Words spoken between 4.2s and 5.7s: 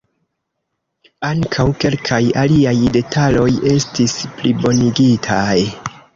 plibonigitaj.